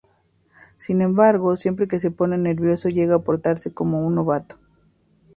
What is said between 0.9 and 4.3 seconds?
embargo siempre que se pone nervioso llega a portarse como un